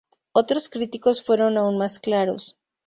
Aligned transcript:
Otros 0.31 0.67
críticos 0.67 1.23
fueron 1.23 1.59
aún 1.59 1.77
más 1.77 1.99
claros. 1.99 2.57